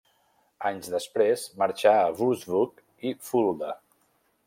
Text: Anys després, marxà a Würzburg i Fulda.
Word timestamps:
Anys 0.69 0.89
després, 0.93 1.45
marxà 1.65 1.95
a 2.01 2.09
Würzburg 2.23 2.85
i 3.11 3.17
Fulda. 3.29 3.75